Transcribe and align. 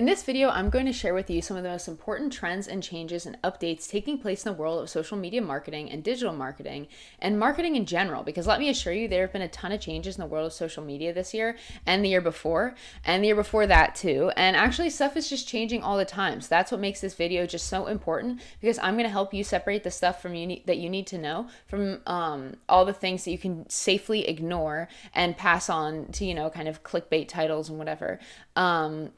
In 0.00 0.06
this 0.06 0.22
video, 0.22 0.48
I'm 0.48 0.70
going 0.70 0.86
to 0.86 0.94
share 0.94 1.12
with 1.12 1.28
you 1.28 1.42
some 1.42 1.58
of 1.58 1.62
the 1.62 1.68
most 1.68 1.86
important 1.86 2.32
trends 2.32 2.66
and 2.66 2.82
changes 2.82 3.26
and 3.26 3.36
updates 3.42 3.86
taking 3.86 4.16
place 4.16 4.46
in 4.46 4.50
the 4.50 4.58
world 4.58 4.82
of 4.82 4.88
social 4.88 5.18
media 5.18 5.42
marketing 5.42 5.90
and 5.90 6.02
digital 6.02 6.32
marketing 6.32 6.88
and 7.18 7.38
marketing 7.38 7.76
in 7.76 7.84
general. 7.84 8.22
Because 8.22 8.46
let 8.46 8.60
me 8.60 8.70
assure 8.70 8.94
you, 8.94 9.08
there 9.08 9.20
have 9.20 9.32
been 9.34 9.42
a 9.42 9.48
ton 9.48 9.72
of 9.72 9.80
changes 9.82 10.16
in 10.16 10.22
the 10.22 10.26
world 10.26 10.46
of 10.46 10.54
social 10.54 10.82
media 10.82 11.12
this 11.12 11.34
year 11.34 11.58
and 11.84 12.02
the 12.02 12.08
year 12.08 12.22
before, 12.22 12.74
and 13.04 13.22
the 13.22 13.26
year 13.26 13.36
before 13.36 13.66
that 13.66 13.94
too. 13.94 14.32
And 14.38 14.56
actually, 14.56 14.88
stuff 14.88 15.18
is 15.18 15.28
just 15.28 15.46
changing 15.46 15.82
all 15.82 15.98
the 15.98 16.06
time. 16.06 16.40
So 16.40 16.48
that's 16.48 16.72
what 16.72 16.80
makes 16.80 17.02
this 17.02 17.12
video 17.12 17.44
just 17.44 17.66
so 17.66 17.86
important 17.86 18.40
because 18.58 18.78
I'm 18.78 18.94
going 18.94 19.04
to 19.04 19.10
help 19.10 19.34
you 19.34 19.44
separate 19.44 19.84
the 19.84 19.90
stuff 19.90 20.22
from 20.22 20.34
you 20.34 20.46
need, 20.46 20.66
that 20.66 20.78
you 20.78 20.88
need 20.88 21.08
to 21.08 21.18
know 21.18 21.48
from 21.66 22.00
um, 22.06 22.54
all 22.70 22.86
the 22.86 22.94
things 22.94 23.26
that 23.26 23.32
you 23.32 23.38
can 23.38 23.68
safely 23.68 24.26
ignore 24.26 24.88
and 25.14 25.36
pass 25.36 25.68
on 25.68 26.06
to, 26.12 26.24
you 26.24 26.32
know, 26.32 26.48
kind 26.48 26.68
of 26.68 26.84
clickbait 26.84 27.28
titles 27.28 27.68
and 27.68 27.78
whatever. 27.78 28.18
Um, 28.56 29.10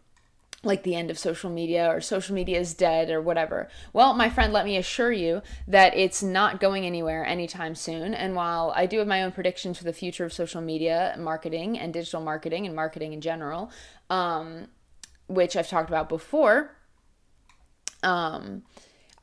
like 0.65 0.83
the 0.85 0.95
end 0.95 1.11
of 1.11 1.19
social 1.19 1.51
media 1.51 1.89
or 1.89 2.01
social 2.01 2.35
media 2.35 2.59
is 2.59 2.75
dead 2.75 3.11
or 3.11 3.21
whatever. 3.21 3.69
Well, 3.93 4.15
my 4.15 4.31
friend, 4.31 4.53
let 4.53 4.65
me 4.65 4.77
assure 4.77 5.13
you 5.13 5.43
that 5.67 5.97
it's 5.97 6.23
not 6.23 6.61
going 6.61 6.87
anywhere 6.87 7.25
anytime 7.27 7.75
soon. 7.75 8.15
And 8.15 8.37
while 8.37 8.73
I 8.77 8.87
do 8.87 8.99
have 8.99 9.09
my 9.09 9.23
own 9.23 9.33
predictions 9.33 9.79
for 9.79 9.85
the 9.85 9.93
future 9.93 10.25
of 10.25 10.33
social 10.33 10.61
media 10.61 11.17
marketing 11.19 11.79
and 11.79 11.93
digital 11.93 12.21
marketing 12.21 12.67
and 12.67 12.77
marketing 12.77 13.13
in 13.13 13.21
general, 13.21 13.71
um, 14.09 14.69
which 15.27 15.57
I've 15.57 15.69
talked 15.69 15.89
about 15.91 16.09
before, 16.09 16.77
um, 18.03 18.63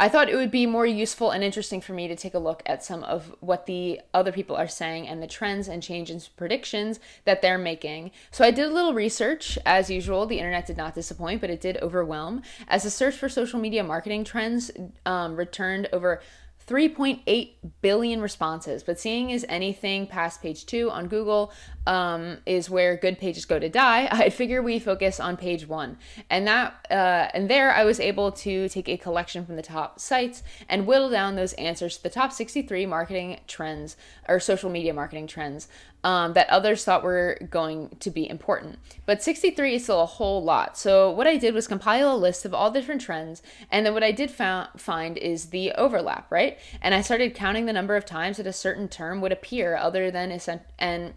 I 0.01 0.07
thought 0.07 0.29
it 0.29 0.35
would 0.35 0.51
be 0.51 0.65
more 0.65 0.85
useful 0.85 1.31
and 1.31 1.43
interesting 1.43 1.81
for 1.81 1.91
me 1.91 2.07
to 2.07 2.15
take 2.15 2.33
a 2.33 2.39
look 2.39 2.63
at 2.65 2.85
some 2.85 3.03
of 3.03 3.35
what 3.41 3.65
the 3.65 3.99
other 4.13 4.31
people 4.31 4.55
are 4.55 4.67
saying 4.67 5.07
and 5.07 5.21
the 5.21 5.27
trends 5.27 5.67
and 5.67 5.83
changes 5.83 6.29
predictions 6.29 7.01
that 7.25 7.41
they're 7.41 7.57
making. 7.57 8.11
So 8.31 8.45
I 8.45 8.51
did 8.51 8.69
a 8.69 8.73
little 8.73 8.93
research. 8.93 9.59
As 9.65 9.89
usual, 9.89 10.25
the 10.25 10.37
internet 10.37 10.67
did 10.67 10.77
not 10.77 10.95
disappoint, 10.95 11.41
but 11.41 11.49
it 11.49 11.59
did 11.59 11.77
overwhelm. 11.81 12.43
As 12.69 12.85
a 12.85 12.89
search 12.89 13.15
for 13.15 13.27
social 13.27 13.59
media 13.59 13.83
marketing 13.83 14.23
trends 14.23 14.71
um, 15.05 15.35
returned 15.35 15.89
over 15.91 16.21
3.8 16.69 17.53
billion 17.81 18.21
responses. 18.21 18.83
But 18.83 18.99
seeing 18.99 19.31
as 19.31 19.43
anything 19.49 20.05
past 20.05 20.39
page 20.39 20.67
two 20.67 20.91
on 20.91 21.07
Google 21.07 21.51
um, 21.87 22.37
is 22.45 22.69
where 22.69 22.95
good 22.95 23.17
pages 23.17 23.45
go 23.45 23.57
to 23.57 23.69
die, 23.69 24.07
I 24.11 24.29
figure 24.29 24.61
we 24.61 24.77
focus 24.77 25.19
on 25.19 25.35
page 25.35 25.67
one. 25.67 25.97
And 26.29 26.47
that 26.47 26.85
uh, 26.91 27.29
and 27.33 27.49
there 27.49 27.73
I 27.73 27.83
was 27.85 27.99
able 27.99 28.31
to 28.33 28.69
take 28.69 28.87
a 28.87 28.97
collection 28.97 29.45
from 29.45 29.55
the 29.55 29.63
top 29.63 29.99
sites 29.99 30.43
and 30.69 30.85
whittle 30.85 31.09
down 31.09 31.35
those 31.35 31.53
answers 31.53 31.97
to 31.97 32.03
the 32.03 32.09
top 32.09 32.31
63 32.31 32.85
marketing 32.85 33.39
trends 33.47 33.97
or 34.27 34.39
social 34.39 34.69
media 34.69 34.93
marketing 34.93 35.25
trends 35.25 35.67
um, 36.03 36.33
that 36.33 36.49
others 36.49 36.83
thought 36.83 37.03
were 37.03 37.37
going 37.49 37.95
to 37.99 38.09
be 38.09 38.29
important. 38.29 38.79
But 39.05 39.21
63 39.21 39.75
is 39.75 39.83
still 39.83 40.01
a 40.01 40.05
whole 40.05 40.43
lot. 40.43 40.77
So 40.77 41.11
what 41.11 41.27
I 41.27 41.37
did 41.37 41.53
was 41.53 41.67
compile 41.67 42.15
a 42.15 42.17
list 42.17 42.45
of 42.45 42.53
all 42.53 42.71
different 42.71 43.01
trends, 43.01 43.41
and 43.71 43.85
then 43.85 43.93
what 43.93 44.03
I 44.03 44.11
did 44.11 44.31
find 44.31 45.17
is 45.17 45.47
the 45.47 45.71
overlap, 45.73 46.31
right? 46.31 46.57
And 46.81 46.95
I 46.95 47.01
started 47.01 47.35
counting 47.35 47.65
the 47.65 47.73
number 47.73 47.95
of 47.95 48.05
times 48.05 48.37
that 48.37 48.47
a 48.47 48.53
certain 48.53 48.87
term 48.87 49.21
would 49.21 49.31
appear 49.31 49.75
other 49.75 50.09
than 50.11 50.29
and 50.77 51.13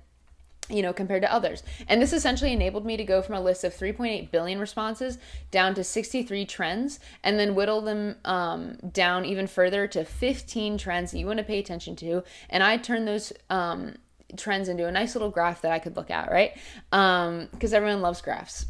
you 0.68 0.80
know, 0.80 0.92
compared 0.92 1.22
to 1.22 1.32
others. 1.32 1.62
And 1.88 2.00
this 2.00 2.12
essentially 2.12 2.52
enabled 2.52 2.86
me 2.86 2.96
to 2.96 3.04
go 3.04 3.20
from 3.20 3.34
a 3.34 3.40
list 3.40 3.64
of 3.64 3.74
3.8 3.74 4.30
billion 4.30 4.58
responses 4.58 5.18
down 5.50 5.74
to 5.74 5.84
63 5.84 6.46
trends 6.46 7.00
and 7.22 7.38
then 7.38 7.54
whittle 7.54 7.80
them 7.80 8.16
um, 8.24 8.78
down 8.92 9.24
even 9.24 9.46
further 9.46 9.86
to 9.88 10.04
15 10.04 10.78
trends 10.78 11.10
that 11.10 11.18
you 11.18 11.26
want 11.26 11.38
to 11.38 11.44
pay 11.44 11.58
attention 11.58 11.96
to. 11.96 12.22
And 12.48 12.62
I 12.62 12.76
turn 12.76 13.04
those 13.04 13.32
um, 13.50 13.96
trends 14.36 14.68
into 14.68 14.86
a 14.86 14.92
nice 14.92 15.14
little 15.14 15.30
graph 15.30 15.62
that 15.62 15.72
I 15.72 15.78
could 15.78 15.96
look 15.96 16.10
at, 16.10 16.30
right? 16.30 16.52
Because 16.90 17.72
um, 17.72 17.74
everyone 17.74 18.00
loves 18.00 18.20
graphs. 18.20 18.66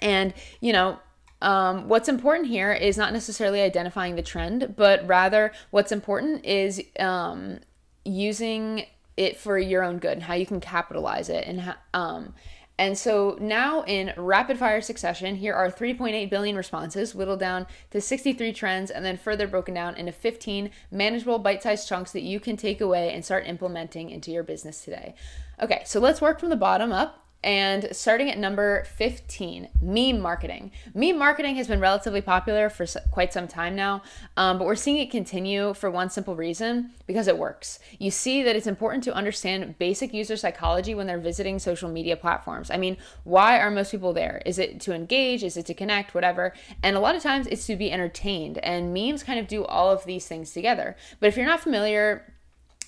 And, 0.00 0.32
you 0.60 0.72
know, 0.72 0.98
um, 1.40 1.88
what's 1.88 2.08
important 2.08 2.48
here 2.48 2.72
is 2.72 2.96
not 2.96 3.12
necessarily 3.12 3.60
identifying 3.60 4.16
the 4.16 4.22
trend, 4.22 4.74
but 4.76 5.06
rather 5.06 5.52
what's 5.70 5.92
important 5.92 6.44
is 6.44 6.82
um, 6.98 7.60
using 8.04 8.86
it 9.16 9.36
for 9.36 9.58
your 9.58 9.82
own 9.82 9.98
good 9.98 10.12
and 10.12 10.22
how 10.22 10.34
you 10.34 10.46
can 10.46 10.60
capitalize 10.60 11.28
it 11.28 11.46
and 11.46 11.60
how, 11.60 11.74
um, 11.94 12.34
and 12.78 12.96
so 12.96 13.36
now 13.40 13.82
in 13.82 14.12
rapid 14.16 14.58
fire 14.58 14.80
succession, 14.80 15.36
here 15.36 15.54
are 15.54 15.70
3.8 15.70 16.30
billion 16.30 16.56
responses, 16.56 17.14
whittled 17.14 17.40
down 17.40 17.66
to 17.90 18.00
63 18.00 18.52
trends, 18.52 18.90
and 18.90 19.04
then 19.04 19.16
further 19.16 19.48
broken 19.48 19.74
down 19.74 19.96
into 19.96 20.12
15 20.12 20.70
manageable 20.90 21.38
bite 21.38 21.62
sized 21.62 21.88
chunks 21.88 22.12
that 22.12 22.22
you 22.22 22.38
can 22.38 22.56
take 22.56 22.80
away 22.80 23.12
and 23.12 23.24
start 23.24 23.46
implementing 23.46 24.10
into 24.10 24.30
your 24.30 24.44
business 24.44 24.84
today. 24.84 25.14
Okay, 25.60 25.82
so 25.84 26.00
let's 26.00 26.20
work 26.20 26.38
from 26.38 26.50
the 26.50 26.56
bottom 26.56 26.92
up 26.92 27.27
and 27.44 27.88
starting 27.92 28.30
at 28.30 28.38
number 28.38 28.84
15, 28.96 29.68
meme 29.80 30.20
marketing. 30.20 30.72
Meme 30.92 31.16
marketing 31.16 31.54
has 31.56 31.68
been 31.68 31.78
relatively 31.78 32.20
popular 32.20 32.68
for 32.68 32.84
quite 33.12 33.32
some 33.32 33.46
time 33.46 33.76
now, 33.76 34.02
um, 34.36 34.58
but 34.58 34.66
we're 34.66 34.74
seeing 34.74 34.96
it 34.96 35.10
continue 35.10 35.72
for 35.74 35.90
one 35.90 36.10
simple 36.10 36.34
reason 36.34 36.90
because 37.06 37.28
it 37.28 37.38
works. 37.38 37.78
You 37.98 38.10
see 38.10 38.42
that 38.42 38.56
it's 38.56 38.66
important 38.66 39.04
to 39.04 39.14
understand 39.14 39.78
basic 39.78 40.12
user 40.12 40.36
psychology 40.36 40.94
when 40.94 41.06
they're 41.06 41.18
visiting 41.18 41.60
social 41.60 41.88
media 41.88 42.16
platforms. 42.16 42.70
I 42.70 42.76
mean, 42.76 42.96
why 43.22 43.60
are 43.60 43.70
most 43.70 43.92
people 43.92 44.12
there? 44.12 44.42
Is 44.44 44.58
it 44.58 44.80
to 44.82 44.92
engage? 44.92 45.44
Is 45.44 45.56
it 45.56 45.66
to 45.66 45.74
connect? 45.74 46.14
Whatever. 46.14 46.54
And 46.82 46.96
a 46.96 47.00
lot 47.00 47.14
of 47.14 47.22
times 47.22 47.46
it's 47.46 47.66
to 47.66 47.76
be 47.76 47.92
entertained, 47.92 48.58
and 48.58 48.92
memes 48.92 49.22
kind 49.22 49.38
of 49.38 49.46
do 49.46 49.64
all 49.64 49.90
of 49.90 50.04
these 50.04 50.26
things 50.26 50.52
together. 50.52 50.96
But 51.20 51.28
if 51.28 51.36
you're 51.36 51.46
not 51.46 51.60
familiar, 51.60 52.34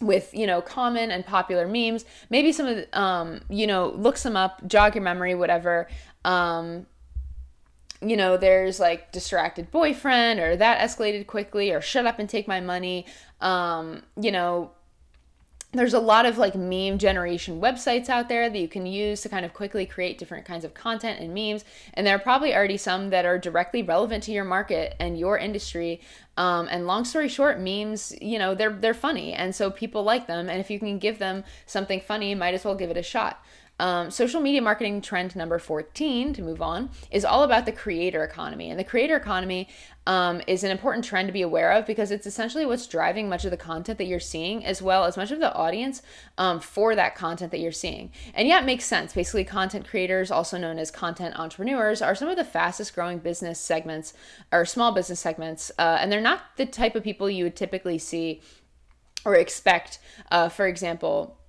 with 0.01 0.33
you 0.35 0.47
know 0.47 0.61
common 0.61 1.11
and 1.11 1.25
popular 1.25 1.67
memes. 1.69 2.05
Maybe 2.31 2.53
some 2.53 2.67
of 2.67 2.85
um 2.93 3.41
you 3.49 3.67
know 3.67 3.91
look 3.97 4.17
some 4.17 4.37
up 4.37 4.67
jog 4.67 4.95
your 4.95 5.05
memory 5.05 5.35
whatever. 5.35 5.89
Um 6.25 6.87
you 8.03 8.17
know 8.17 8.37
there's 8.37 8.81
like 8.81 9.13
distracted 9.13 9.71
boyfriend 9.71 10.41
or 10.41 10.57
that 10.57 10.81
escalated 10.81 11.27
quickly 11.27 11.71
or 11.71 11.81
shut 11.81 12.07
up 12.07 12.19
and 12.19 12.29
take 12.29 12.49
my 12.49 12.61
money. 12.61 13.07
Um 13.41 14.03
you 14.21 14.33
know 14.33 14.73
there's 15.73 15.95
a 15.95 16.01
lot 16.01 16.27
of 16.27 16.37
like 16.37 16.55
meme 16.57 16.99
generation 16.99 17.61
websites 17.61 18.09
out 18.09 18.29
there 18.29 18.51
that 18.51 18.59
you 18.59 18.67
can 18.67 18.87
use 18.87 19.21
to 19.21 19.29
kind 19.29 19.45
of 19.45 19.55
quickly 19.55 19.87
create 19.87 20.19
different 20.19 20.45
kinds 20.45 20.65
of 20.65 20.75
content 20.75 21.21
and 21.21 21.33
memes. 21.33 21.65
And 21.95 22.07
there 22.07 22.17
are 22.17 22.21
probably 22.21 22.55
already 22.55 22.77
some 22.77 23.11
that 23.11 23.25
are 23.25 23.39
directly 23.39 23.83
relevant 23.83 24.25
to 24.25 24.33
your 24.33 24.45
market 24.45 24.97
and 24.99 25.19
your 25.19 25.39
industry. 25.39 26.01
Um, 26.37 26.67
and 26.71 26.87
long 26.87 27.05
story 27.05 27.29
short 27.29 27.61
memes 27.61 28.15
you 28.21 28.39
know 28.39 28.55
they're 28.55 28.73
they're 28.73 28.95
funny. 28.95 29.33
And 29.33 29.55
so 29.55 29.71
people 29.71 30.03
like 30.03 30.27
them. 30.27 30.49
And 30.49 30.61
if 30.61 30.71
you 30.71 30.79
can 30.81 30.99
give 30.99 31.19
them 31.19 31.45
something 31.67 32.01
funny 32.01 32.35
might 32.35 32.55
as 32.55 32.65
well 32.65 32.75
give 32.75 32.91
it 32.91 32.97
a 32.97 33.03
shot 33.03 33.45
um, 33.81 34.11
social 34.11 34.41
media 34.43 34.61
marketing 34.61 35.01
trend 35.01 35.35
number 35.35 35.59
14, 35.59 36.35
to 36.35 36.43
move 36.43 36.61
on, 36.61 36.91
is 37.11 37.25
all 37.25 37.43
about 37.43 37.65
the 37.65 37.73
creator 37.73 38.23
economy. 38.23 38.71
And 38.71 38.79
the 38.79 38.85
creator 38.85 39.17
economy 39.17 39.69
um, 40.07 40.43
is 40.47 40.63
an 40.65 40.71
important 40.71 41.05
trend 41.05 41.29
to 41.29 41.33
be 41.33 41.41
aware 41.41 41.73
of 41.73 41.87
because 41.87 42.11
it's 42.11 42.27
essentially 42.27 42.67
what's 42.67 42.87
driving 42.87 43.29
much 43.29 43.47
of 43.47 43.51
the 43.51 43.57
content 43.57 43.97
that 43.97 44.05
you're 44.05 44.21
seeing, 44.21 44.65
as 44.67 44.83
well 44.83 45.05
as 45.05 45.17
much 45.17 45.31
of 45.31 45.41
the 45.41 45.53
audience 45.55 46.03
um, 46.37 46.61
for 46.61 46.95
that 46.95 47.15
content 47.15 47.51
that 47.53 47.61
you're 47.61 47.73
seeing. 47.73 48.13
And 48.35 48.47
yeah, 48.47 48.61
it 48.61 48.67
makes 48.67 48.85
sense. 48.85 49.15
Basically, 49.15 49.45
content 49.45 49.89
creators, 49.89 50.31
also 50.31 50.59
known 50.59 50.79
as 50.79 50.91
content 50.91 51.39
entrepreneurs, 51.39 52.03
are 52.03 52.15
some 52.15 52.29
of 52.29 52.37
the 52.37 52.45
fastest 52.45 52.95
growing 52.95 53.19
business 53.19 53.59
segments 53.59 54.13
or 54.53 54.67
small 54.67 54.93
business 54.93 55.21
segments. 55.21 55.73
Uh, 55.79 55.97
and 56.01 56.13
they're 56.13 56.21
not 56.21 56.43
the 56.57 56.67
type 56.67 56.95
of 56.95 57.03
people 57.03 57.31
you 57.31 57.45
would 57.45 57.57
typically 57.57 57.99
see 57.99 58.43
or 59.25 59.35
expect, 59.35 59.99
uh, 60.31 60.49
for 60.49 60.67
example, 60.67 61.40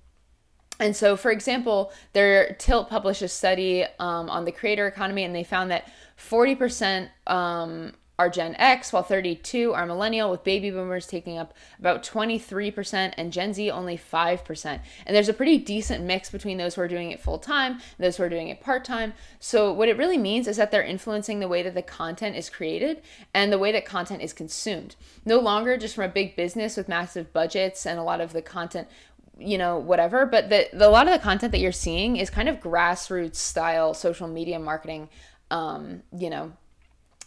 and 0.78 0.96
so, 0.96 1.16
for 1.16 1.30
example, 1.30 1.92
their 2.12 2.54
Tilt 2.54 2.88
published 2.88 3.22
a 3.22 3.28
study 3.28 3.84
um, 3.98 4.28
on 4.30 4.44
the 4.44 4.52
creator 4.52 4.86
economy, 4.86 5.24
and 5.24 5.34
they 5.34 5.44
found 5.44 5.70
that 5.70 5.88
40% 6.18 7.08
um, 7.26 7.92
are 8.18 8.28
Gen 8.28 8.54
X, 8.56 8.92
while 8.92 9.02
32 9.02 9.72
are 9.72 9.86
millennial, 9.86 10.30
with 10.30 10.44
baby 10.44 10.70
boomers 10.70 11.06
taking 11.06 11.38
up 11.38 11.54
about 11.78 12.04
23% 12.04 13.14
and 13.16 13.32
Gen 13.32 13.52
Z 13.52 13.70
only 13.70 13.98
5%. 13.98 14.80
And 15.06 15.16
there's 15.16 15.28
a 15.28 15.34
pretty 15.34 15.58
decent 15.58 16.04
mix 16.04 16.30
between 16.30 16.58
those 16.58 16.74
who 16.74 16.82
are 16.82 16.88
doing 16.88 17.10
it 17.10 17.20
full 17.20 17.38
time 17.38 17.72
and 17.72 17.82
those 17.98 18.18
who 18.18 18.22
are 18.22 18.28
doing 18.28 18.48
it 18.48 18.60
part 18.60 18.84
time. 18.84 19.14
So, 19.40 19.72
what 19.72 19.88
it 19.88 19.96
really 19.96 20.18
means 20.18 20.46
is 20.46 20.56
that 20.58 20.70
they're 20.70 20.82
influencing 20.82 21.40
the 21.40 21.48
way 21.48 21.62
that 21.62 21.74
the 21.74 21.82
content 21.82 22.36
is 22.36 22.50
created 22.50 23.02
and 23.34 23.52
the 23.52 23.58
way 23.58 23.72
that 23.72 23.84
content 23.84 24.22
is 24.22 24.32
consumed. 24.32 24.94
No 25.24 25.40
longer 25.40 25.76
just 25.76 25.96
from 25.96 26.04
a 26.04 26.08
big 26.08 26.36
business 26.36 26.76
with 26.76 26.88
massive 26.88 27.32
budgets 27.32 27.86
and 27.86 27.98
a 27.98 28.04
lot 28.04 28.20
of 28.20 28.32
the 28.32 28.42
content 28.42 28.88
you 29.38 29.56
know 29.58 29.78
whatever 29.78 30.26
but 30.26 30.50
the, 30.50 30.68
the, 30.72 30.86
a 30.86 30.90
lot 30.90 31.06
of 31.06 31.12
the 31.12 31.18
content 31.18 31.52
that 31.52 31.58
you're 31.58 31.72
seeing 31.72 32.16
is 32.16 32.30
kind 32.30 32.48
of 32.48 32.60
grassroots 32.60 33.36
style 33.36 33.94
social 33.94 34.28
media 34.28 34.58
marketing 34.58 35.08
um 35.50 36.02
you 36.16 36.30
know 36.30 36.52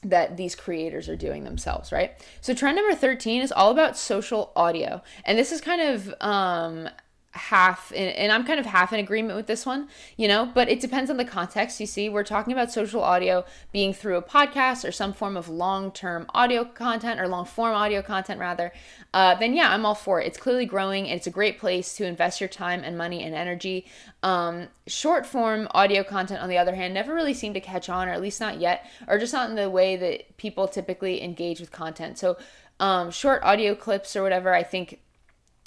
that 0.05 0.37
these 0.37 0.55
creators 0.55 1.09
are 1.09 1.15
doing 1.15 1.43
themselves 1.43 1.91
right? 1.91 2.11
So 2.41 2.53
trend 2.53 2.75
number 2.75 2.95
13 2.95 3.41
is 3.41 3.51
all 3.51 3.71
about 3.71 3.97
social 3.97 4.51
audio. 4.55 5.01
And 5.25 5.37
this 5.37 5.51
is 5.51 5.61
kind 5.61 5.81
of 5.81 6.13
um 6.21 6.89
half 7.35 7.91
and 7.93 8.31
I'm 8.31 8.45
kind 8.45 8.59
of 8.59 8.65
half 8.65 8.93
in 8.93 8.99
agreement 8.99 9.35
with 9.35 9.47
this 9.47 9.65
one, 9.65 9.89
you 10.15 10.27
know, 10.27 10.49
but 10.53 10.69
it 10.69 10.79
depends 10.79 11.09
on 11.09 11.17
the 11.17 11.25
context. 11.25 11.79
You 11.79 11.85
see, 11.85 12.07
we're 12.07 12.23
talking 12.23 12.53
about 12.53 12.71
social 12.71 13.03
audio 13.03 13.45
being 13.71 13.93
through 13.93 14.15
a 14.17 14.21
podcast 14.21 14.87
or 14.87 14.91
some 14.91 15.13
form 15.13 15.35
of 15.35 15.49
long-term 15.49 16.27
audio 16.33 16.63
content 16.63 17.19
or 17.19 17.27
long-form 17.27 17.73
audio 17.73 18.01
content 18.01 18.39
rather. 18.39 18.71
Uh, 19.13 19.35
then 19.35 19.53
yeah, 19.53 19.71
I'm 19.71 19.85
all 19.85 19.95
for 19.95 20.21
it. 20.21 20.27
It's 20.27 20.37
clearly 20.37 20.65
growing. 20.65 21.05
And 21.05 21.17
it's 21.17 21.27
a 21.27 21.31
great 21.31 21.59
place 21.59 21.95
to 21.97 22.05
invest 22.05 22.39
your 22.39 22.47
time 22.49 22.83
and 22.83 22.97
money 22.97 23.23
and 23.23 23.35
energy. 23.35 23.85
Um, 24.23 24.67
short 24.87 25.25
form 25.25 25.67
audio 25.71 26.03
content, 26.03 26.41
on 26.41 26.49
the 26.49 26.57
other 26.57 26.75
hand, 26.75 26.93
never 26.93 27.13
really 27.13 27.33
seemed 27.33 27.55
to 27.55 27.61
catch 27.61 27.89
on, 27.89 28.07
or 28.07 28.11
at 28.11 28.21
least 28.21 28.39
not 28.39 28.59
yet, 28.59 28.85
or 29.07 29.19
just 29.19 29.33
not 29.33 29.49
in 29.49 29.55
the 29.55 29.69
way 29.69 29.95
that 29.97 30.37
people 30.37 30.67
typically 30.67 31.21
engage 31.21 31.59
with 31.59 31.71
content. 31.71 32.17
So 32.17 32.37
um, 32.79 33.11
short 33.11 33.43
audio 33.43 33.75
clips 33.75 34.15
or 34.15 34.23
whatever, 34.23 34.53
I 34.53 34.63
think 34.63 34.99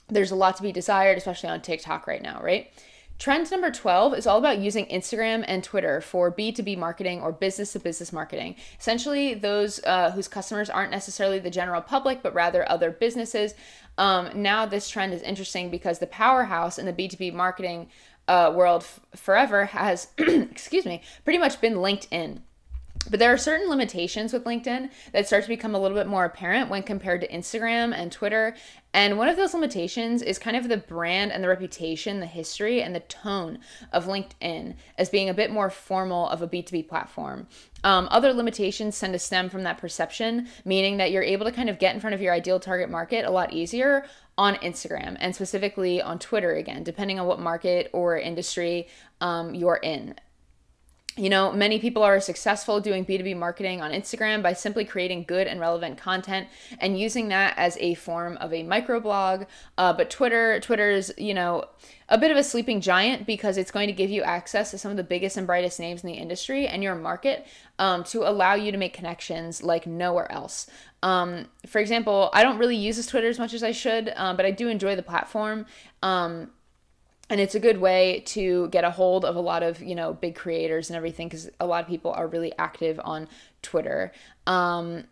there's 0.09 0.31
a 0.31 0.37
lot 0.37 0.57
to 0.57 0.63
be 0.63 0.73
desired, 0.73 1.19
especially 1.19 1.51
on 1.51 1.61
TikTok 1.61 2.07
right 2.07 2.23
now, 2.23 2.41
right? 2.43 2.71
Trend 3.19 3.51
number 3.51 3.71
12 3.73 4.15
is 4.15 4.29
all 4.29 4.39
about 4.39 4.59
using 4.59 4.87
Instagram 4.87 5.45
and 5.49 5.65
Twitter 5.65 6.01
for 6.01 6.31
B2B 6.31 6.79
marketing 6.79 7.21
or 7.21 7.33
business 7.33 7.73
to 7.73 7.81
business 7.81 8.13
marketing. 8.13 8.55
Essentially, 8.79 9.35
those 9.35 9.81
uh, 9.85 10.13
whose 10.13 10.29
customers 10.29 10.71
aren't 10.71 10.93
necessarily 10.93 11.41
the 11.41 11.51
general 11.51 11.81
public, 11.81 12.23
but 12.23 12.33
rather 12.33 12.69
other 12.71 12.93
businesses. 12.93 13.55
Um, 13.99 14.31
now, 14.41 14.67
this 14.67 14.89
trend 14.89 15.13
is 15.13 15.23
interesting 15.23 15.69
because 15.69 15.99
the 15.99 16.07
powerhouse 16.07 16.79
in 16.79 16.87
the 16.87 16.93
B2B 16.93 17.35
marketing 17.35 17.89
uh, 18.29 18.53
world 18.55 18.83
f- 18.83 19.01
forever 19.17 19.65
has, 19.65 20.09
excuse 20.19 20.87
me, 20.87 21.03
pretty 21.25 21.39
much 21.41 21.61
been 21.61 21.75
LinkedIn. 21.75 22.43
But 23.11 23.21
there 23.21 23.33
are 23.33 23.39
certain 23.39 23.69
limitations 23.69 24.33
with 24.33 24.45
LinkedIn 24.45 24.91
that 25.13 25.27
start 25.27 25.45
to 25.45 25.49
become 25.49 25.75
a 25.75 25.79
little 25.79 25.97
bit 25.97 26.07
more 26.07 26.25
apparent 26.25 26.69
when 26.69 26.83
compared 26.83 27.21
to 27.23 27.29
Instagram 27.29 27.95
and 27.95 28.13
Twitter. 28.13 28.55
And 28.99 29.17
one 29.17 29.29
of 29.29 29.37
those 29.37 29.55
limitations 29.55 30.23
is 30.23 30.41
kind 30.41 30.56
of 30.56 30.69
the 30.69 30.77
brand 30.77 31.31
and 31.31 31.45
the 31.45 31.47
reputation, 31.47 32.19
the 32.19 32.27
history, 32.27 32.83
and 32.83 32.93
the 32.93 33.00
tone 33.00 33.61
of 33.93 34.06
LinkedIn 34.06 34.75
as 34.99 35.09
being 35.09 35.29
a 35.29 35.35
bit 35.35 35.53
more 35.53 35.71
formal 35.71 36.29
of 36.31 36.43
a 36.43 36.49
B2B 36.49 36.89
platform. 36.89 37.47
Um, 37.85 38.09
other 38.11 38.33
limitations 38.33 38.99
tend 38.99 39.12
to 39.12 39.21
stem 39.21 39.50
from 39.50 39.62
that 39.62 39.79
perception, 39.79 40.49
meaning 40.65 40.97
that 40.97 41.12
you're 41.12 41.23
able 41.23 41.47
to 41.47 41.53
kind 41.53 41.71
of 41.71 41.79
get 41.79 41.95
in 41.95 42.00
front 42.00 42.15
of 42.15 42.21
your 42.21 42.35
ideal 42.35 42.59
target 42.59 42.91
market 42.91 43.25
a 43.25 43.31
lot 43.31 43.53
easier 43.53 44.05
on 44.37 44.56
Instagram 44.56 45.17
and 45.21 45.33
specifically 45.33 46.03
on 46.03 46.19
Twitter, 46.19 46.55
again, 46.55 46.83
depending 46.83 47.21
on 47.21 47.29
what 47.29 47.39
market 47.39 47.91
or 47.93 48.19
industry 48.19 48.89
um, 49.21 49.55
you're 49.55 49.79
in. 49.81 50.17
You 51.19 51.31
know, 51.31 51.53
many 51.53 51.81
people 51.81 52.05
are 52.05 52.20
successful 52.20 52.81
doing 52.81 53.05
B2B 53.05 53.37
marketing 53.37 53.81
on 53.81 53.91
Instagram 53.91 54.41
by 54.41 54.53
simply 54.53 54.85
creating 54.85 55.25
good 55.25 55.49
and 55.49 55.59
relevant 55.59 55.99
content 55.99 56.47
and 56.79 56.97
using 56.97 57.26
that 57.29 57.55
as 57.56 57.76
a 57.81 57.94
form 57.94 58.37
of 58.37 58.53
a 58.53 58.62
microblog. 58.62 59.47
Uh, 59.76 59.93
but 59.93 60.11
Twitter, 60.11 60.61
Twitter's, 60.61 61.11
you 61.19 61.35
know, 61.35 61.65
a 62.09 62.17
bit 62.17 62.31
of 62.31 62.37
a 62.37 62.44
sleeping 62.44 62.81
giant 62.81 63.26
because 63.26 63.56
it's 63.56 63.73
going 63.73 63.88
to 63.88 63.93
give 63.93 64.11
you 64.11 64.23
access 64.23 64.70
to 64.70 64.79
some 64.79 64.93
of 64.93 64.97
the 64.97 65.03
biggest 65.03 65.37
and 65.37 65.44
brightest 65.44 65.81
names 65.81 66.05
in 66.05 66.06
the 66.06 66.15
industry 66.15 66.69
and 66.69 66.85
your 66.85 66.94
market 66.94 67.49
um, 67.81 68.05
to 68.05 68.23
allow 68.29 68.55
you 68.55 68.71
to 68.71 68.79
make 68.79 68.93
connections 68.93 69.61
like 69.61 69.88
nowhere 69.88 70.31
else. 70.31 70.71
Um, 71.03 71.47
for 71.67 71.81
example, 71.81 72.31
I 72.32 72.44
don't 72.44 72.59
really 72.59 72.76
use 72.76 72.97
this 72.97 73.06
Twitter 73.06 73.29
as 73.29 73.41
much 73.41 73.55
as 73.55 73.64
I 73.64 73.73
should, 73.73 74.12
um, 74.14 74.37
but 74.37 74.47
I 74.47 74.53
do 74.53 74.69
enjoy 74.69 74.94
the 74.94 75.03
platform. 75.03 75.67
Um, 76.00 76.53
and 77.31 77.41
it's 77.41 77.55
a 77.55 77.61
good 77.61 77.79
way 77.79 78.23
to 78.27 78.69
get 78.69 78.85
a 78.85 78.91
hold 78.91 79.25
of 79.25 79.37
a 79.37 79.41
lot 79.41 79.63
of 79.63 79.83
you 79.83 79.95
know 79.95 80.15
big 80.15 80.35
creators 80.35 80.91
and 80.91 80.97
everything 80.97 81.29
because 81.29 81.51
a 81.61 81.67
lot 81.67 81.83
of 81.83 81.89
people 81.89 82.13
are 82.13 82.27
really 82.27 82.53
active 82.59 83.01
on 83.05 83.29
twitter 83.63 84.13
um, 84.47 85.05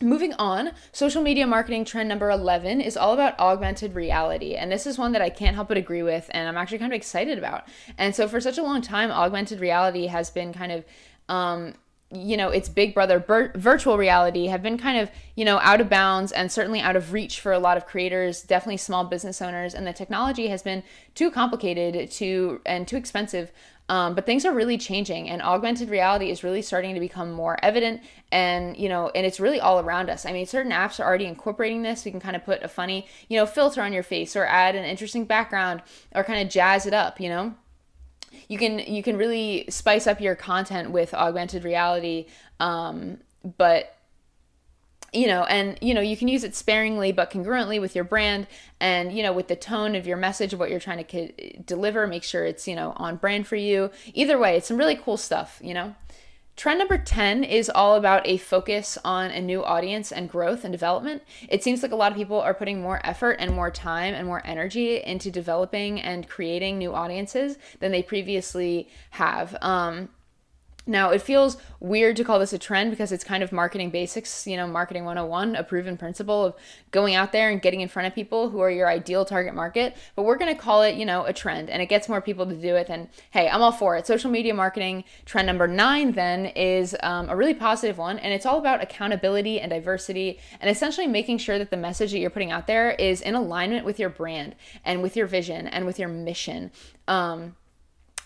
Moving 0.00 0.32
on, 0.34 0.72
social 0.90 1.22
media 1.22 1.46
marketing 1.46 1.84
trend 1.84 2.08
number 2.08 2.30
11 2.30 2.80
is 2.80 2.96
all 2.96 3.12
about 3.12 3.38
augmented 3.38 3.94
reality. 3.94 4.54
And 4.54 4.72
this 4.72 4.86
is 4.86 4.96
one 4.96 5.12
that 5.12 5.20
I 5.20 5.28
can't 5.28 5.54
help 5.54 5.68
but 5.68 5.76
agree 5.76 6.02
with, 6.02 6.30
and 6.32 6.48
I'm 6.48 6.56
actually 6.56 6.78
kind 6.78 6.92
of 6.92 6.96
excited 6.96 7.36
about. 7.36 7.68
And 7.98 8.16
so, 8.16 8.26
for 8.26 8.40
such 8.40 8.56
a 8.56 8.62
long 8.62 8.80
time, 8.80 9.10
augmented 9.10 9.60
reality 9.60 10.06
has 10.06 10.30
been 10.30 10.54
kind 10.54 10.72
of 10.72 10.84
um, 11.28 11.74
you 12.12 12.36
know 12.36 12.50
its 12.50 12.68
big 12.68 12.94
brother 12.94 13.18
bir- 13.18 13.52
virtual 13.54 13.96
reality 13.96 14.46
have 14.46 14.62
been 14.62 14.76
kind 14.76 14.98
of 14.98 15.10
you 15.34 15.44
know 15.44 15.58
out 15.60 15.80
of 15.80 15.88
bounds 15.88 16.32
and 16.32 16.52
certainly 16.52 16.80
out 16.80 16.96
of 16.96 17.12
reach 17.12 17.40
for 17.40 17.52
a 17.52 17.58
lot 17.58 17.76
of 17.76 17.86
creators 17.86 18.42
definitely 18.42 18.76
small 18.76 19.04
business 19.04 19.40
owners 19.40 19.74
and 19.74 19.86
the 19.86 19.92
technology 19.92 20.48
has 20.48 20.62
been 20.62 20.82
too 21.14 21.30
complicated 21.30 22.10
to 22.10 22.60
and 22.66 22.86
too 22.86 22.96
expensive 22.96 23.50
um, 23.88 24.14
but 24.14 24.24
things 24.24 24.44
are 24.46 24.54
really 24.54 24.78
changing 24.78 25.28
and 25.28 25.42
augmented 25.42 25.90
reality 25.90 26.30
is 26.30 26.44
really 26.44 26.62
starting 26.62 26.94
to 26.94 27.00
become 27.00 27.32
more 27.32 27.58
evident 27.62 28.00
and 28.30 28.76
you 28.76 28.88
know 28.88 29.10
and 29.14 29.26
it's 29.26 29.40
really 29.40 29.60
all 29.60 29.80
around 29.80 30.08
us. 30.08 30.24
I 30.24 30.32
mean 30.32 30.46
certain 30.46 30.72
apps 30.72 31.00
are 31.00 31.04
already 31.04 31.26
incorporating 31.26 31.82
this. 31.82 32.04
We 32.04 32.10
can 32.10 32.20
kind 32.20 32.36
of 32.36 32.44
put 32.44 32.62
a 32.62 32.68
funny 32.68 33.06
you 33.28 33.38
know 33.38 33.44
filter 33.44 33.82
on 33.82 33.92
your 33.92 34.02
face 34.02 34.36
or 34.36 34.46
add 34.46 34.76
an 34.76 34.84
interesting 34.84 35.24
background 35.24 35.82
or 36.14 36.24
kind 36.24 36.40
of 36.40 36.52
jazz 36.52 36.86
it 36.86 36.94
up 36.94 37.20
you 37.20 37.28
know 37.28 37.54
you 38.48 38.58
can 38.58 38.78
you 38.78 39.02
can 39.02 39.16
really 39.16 39.64
spice 39.68 40.06
up 40.06 40.20
your 40.20 40.34
content 40.34 40.90
with 40.90 41.14
augmented 41.14 41.64
reality 41.64 42.26
um, 42.60 43.18
but 43.56 43.96
you 45.12 45.26
know 45.26 45.44
and 45.44 45.78
you 45.80 45.92
know 45.92 46.00
you 46.00 46.16
can 46.16 46.28
use 46.28 46.42
it 46.42 46.54
sparingly 46.54 47.12
but 47.12 47.30
congruently 47.30 47.80
with 47.80 47.94
your 47.94 48.04
brand 48.04 48.46
and 48.80 49.12
you 49.12 49.22
know 49.22 49.32
with 49.32 49.48
the 49.48 49.56
tone 49.56 49.94
of 49.94 50.06
your 50.06 50.16
message 50.16 50.52
of 50.52 50.58
what 50.58 50.70
you're 50.70 50.80
trying 50.80 51.04
to 51.04 51.60
deliver 51.62 52.06
make 52.06 52.24
sure 52.24 52.44
it's 52.44 52.66
you 52.66 52.74
know 52.74 52.92
on 52.96 53.16
brand 53.16 53.46
for 53.46 53.56
you. 53.56 53.90
Either 54.14 54.38
way 54.38 54.56
it's 54.56 54.68
some 54.68 54.78
really 54.78 54.96
cool 54.96 55.16
stuff 55.16 55.60
you 55.62 55.74
know 55.74 55.94
Trend 56.54 56.78
number 56.78 56.98
10 56.98 57.44
is 57.44 57.70
all 57.70 57.94
about 57.94 58.26
a 58.26 58.36
focus 58.36 58.98
on 59.04 59.30
a 59.30 59.40
new 59.40 59.64
audience 59.64 60.12
and 60.12 60.28
growth 60.28 60.64
and 60.64 60.72
development. 60.72 61.22
It 61.48 61.64
seems 61.64 61.82
like 61.82 61.92
a 61.92 61.96
lot 61.96 62.12
of 62.12 62.18
people 62.18 62.40
are 62.40 62.52
putting 62.52 62.82
more 62.82 63.00
effort 63.04 63.36
and 63.40 63.54
more 63.54 63.70
time 63.70 64.14
and 64.14 64.26
more 64.26 64.42
energy 64.44 65.02
into 65.02 65.30
developing 65.30 66.00
and 66.00 66.28
creating 66.28 66.76
new 66.76 66.92
audiences 66.92 67.56
than 67.80 67.90
they 67.90 68.02
previously 68.02 68.88
have. 69.10 69.56
Um, 69.62 70.10
now, 70.84 71.10
it 71.10 71.22
feels 71.22 71.58
weird 71.78 72.16
to 72.16 72.24
call 72.24 72.40
this 72.40 72.52
a 72.52 72.58
trend 72.58 72.90
because 72.90 73.12
it's 73.12 73.22
kind 73.22 73.42
of 73.42 73.52
marketing 73.52 73.90
basics, 73.90 74.48
you 74.48 74.56
know, 74.56 74.66
marketing 74.66 75.04
101, 75.04 75.54
a 75.54 75.62
proven 75.62 75.96
principle 75.96 76.44
of 76.44 76.54
going 76.90 77.14
out 77.14 77.30
there 77.30 77.50
and 77.50 77.62
getting 77.62 77.80
in 77.80 77.88
front 77.88 78.08
of 78.08 78.14
people 78.14 78.50
who 78.50 78.58
are 78.58 78.70
your 78.70 78.88
ideal 78.88 79.24
target 79.24 79.54
market. 79.54 79.96
But 80.16 80.24
we're 80.24 80.38
going 80.38 80.52
to 80.52 80.60
call 80.60 80.82
it, 80.82 80.96
you 80.96 81.06
know, 81.06 81.24
a 81.24 81.32
trend 81.32 81.70
and 81.70 81.80
it 81.80 81.86
gets 81.86 82.08
more 82.08 82.20
people 82.20 82.46
to 82.46 82.54
do 82.54 82.74
it. 82.74 82.88
And 82.90 83.08
hey, 83.30 83.48
I'm 83.48 83.62
all 83.62 83.70
for 83.70 83.96
it. 83.96 84.08
Social 84.08 84.30
media 84.30 84.54
marketing 84.54 85.04
trend 85.24 85.46
number 85.46 85.68
nine 85.68 86.12
then 86.12 86.46
is 86.46 86.96
um, 87.02 87.28
a 87.30 87.36
really 87.36 87.54
positive 87.54 87.98
one. 87.98 88.18
And 88.18 88.34
it's 88.34 88.46
all 88.46 88.58
about 88.58 88.82
accountability 88.82 89.60
and 89.60 89.70
diversity 89.70 90.40
and 90.60 90.68
essentially 90.68 91.06
making 91.06 91.38
sure 91.38 91.58
that 91.58 91.70
the 91.70 91.76
message 91.76 92.10
that 92.10 92.18
you're 92.18 92.30
putting 92.30 92.50
out 92.50 92.66
there 92.66 92.90
is 92.90 93.20
in 93.20 93.36
alignment 93.36 93.84
with 93.84 94.00
your 94.00 94.10
brand 94.10 94.56
and 94.84 95.00
with 95.00 95.16
your 95.16 95.26
vision 95.26 95.68
and 95.68 95.86
with 95.86 96.00
your 96.00 96.08
mission. 96.08 96.72
Um, 97.06 97.54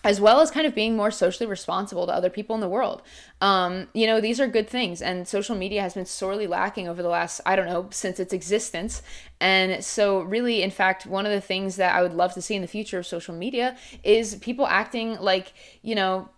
as 0.07 0.21
well 0.21 0.39
as 0.39 0.49
kind 0.49 0.65
of 0.65 0.73
being 0.73 0.95
more 0.95 1.11
socially 1.11 1.49
responsible 1.49 2.07
to 2.07 2.13
other 2.13 2.29
people 2.29 2.55
in 2.55 2.61
the 2.61 2.69
world. 2.69 3.01
Um, 3.41 3.89
you 3.93 4.07
know, 4.07 4.21
these 4.21 4.39
are 4.39 4.47
good 4.47 4.69
things, 4.69 5.01
and 5.01 5.27
social 5.27 5.53
media 5.53 5.81
has 5.81 5.95
been 5.95 6.05
sorely 6.05 6.47
lacking 6.47 6.87
over 6.87 7.03
the 7.03 7.09
last, 7.09 7.41
I 7.45 7.57
don't 7.57 7.65
know, 7.65 7.89
since 7.91 8.17
its 8.17 8.31
existence. 8.31 9.01
And 9.41 9.83
so, 9.83 10.21
really, 10.21 10.63
in 10.63 10.71
fact, 10.71 11.05
one 11.05 11.25
of 11.25 11.33
the 11.33 11.41
things 11.41 11.75
that 11.75 11.93
I 11.93 12.01
would 12.01 12.13
love 12.13 12.33
to 12.35 12.41
see 12.41 12.55
in 12.55 12.61
the 12.61 12.69
future 12.69 12.97
of 12.99 13.05
social 13.05 13.35
media 13.35 13.75
is 14.01 14.35
people 14.35 14.65
acting 14.65 15.17
like, 15.19 15.51
you 15.81 15.93
know, 15.93 16.29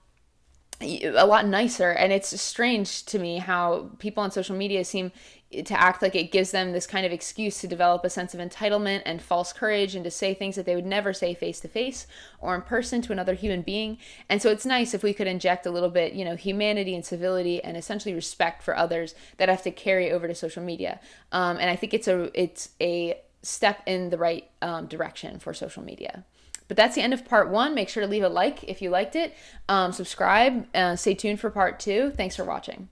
a 0.82 1.26
lot 1.26 1.46
nicer 1.46 1.92
and 1.92 2.14
it's 2.14 2.40
strange 2.40 3.04
to 3.06 3.20
me 3.20 3.38
how 3.38 3.90
people 4.00 4.24
on 4.24 4.32
social 4.32 4.56
media 4.56 4.86
seem 4.86 5.12
to 5.52 5.80
act 5.82 6.02
like 6.02 6.16
it 6.16 6.32
gives 6.32 6.52
them 6.52 6.72
this 6.72 6.86
kind 6.86 7.08
of 7.08 7.12
excuse 7.12 7.60
to 7.60 7.68
develop 7.68 8.06
a 8.06 8.10
sense 8.10 8.36
of 8.36 8.40
entitlement 8.40 9.02
and 9.06 9.20
false 9.20 9.52
courage 9.52 9.96
and 9.96 10.04
to 10.04 10.12
say 10.12 10.34
things 10.34 10.56
that 10.56 10.66
they 10.66 10.76
would 10.76 10.86
never 10.86 11.12
say 11.12 11.34
face 11.34 11.60
to 11.60 11.68
face 11.68 12.06
or 12.40 12.54
in 12.54 12.62
person 12.62 13.02
to 13.02 13.12
another 13.12 13.34
human 13.34 13.64
being. 13.64 13.98
And 14.30 14.42
so 14.44 14.52
it's 14.52 14.66
nice 14.66 14.94
if 14.94 15.02
we 15.02 15.12
could 15.12 15.26
inject 15.26 15.66
a 15.66 15.72
little 15.72 15.90
bit, 15.90 16.14
you 16.14 16.24
know, 16.24 16.36
humanity 16.36 16.94
and 16.94 17.04
civility 17.04 17.64
and 17.64 17.76
essentially 17.76 18.14
respect 18.14 18.62
for 18.62 18.78
others 18.78 19.16
that 19.38 19.50
have 19.50 19.64
to 19.64 19.72
carry 19.72 20.12
over 20.12 20.28
to 20.28 20.36
social 20.36 20.62
media. 20.62 21.00
Um, 21.32 21.58
and 21.58 21.70
I 21.70 21.76
think 21.76 21.96
it's 21.96 22.08
a 22.08 22.30
it's 22.40 22.70
a 22.80 23.20
step 23.42 23.82
in 23.88 24.12
the 24.12 24.18
right 24.20 24.48
um, 24.62 24.86
direction 24.86 25.40
for 25.40 25.56
social 25.56 25.82
media. 25.82 26.26
But 26.70 26.78
that's 26.78 26.96
the 26.96 27.02
end 27.02 27.14
of 27.14 27.26
part 27.26 27.50
one. 27.50 27.76
Make 27.76 27.90
sure 27.90 28.02
to 28.02 28.08
leave 28.08 28.24
a 28.24 28.30
like 28.30 28.64
if 28.64 28.82
you 28.82 28.90
liked 28.90 29.18
it. 29.18 29.36
Um, 29.68 29.92
subscribe. 29.92 30.68
Uh, 30.74 30.96
stay 30.96 31.16
tuned 31.16 31.42
for 31.42 31.50
part 31.50 31.80
two. 31.80 32.12
Thanks 32.16 32.38
for 32.38 32.46
watching. 32.46 32.90